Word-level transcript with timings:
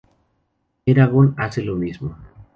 Eragon 0.83 1.35
hace 1.37 1.61
lo 1.61 1.75
mismo. 1.75 2.17